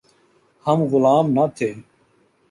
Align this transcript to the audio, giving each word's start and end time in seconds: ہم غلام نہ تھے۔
ہم 0.65 0.79
غلام 0.91 1.25
نہ 1.35 1.45
تھے۔ 1.55 1.69